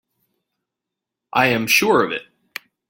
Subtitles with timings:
[1.31, 2.23] I am sure of it.